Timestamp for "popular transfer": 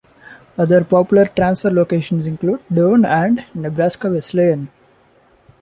0.83-1.69